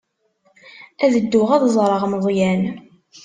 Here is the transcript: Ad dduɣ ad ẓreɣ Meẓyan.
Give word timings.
Ad 1.03 1.13
dduɣ 1.21 1.49
ad 1.55 1.63
ẓreɣ 1.75 2.03
Meẓyan. 2.11 2.61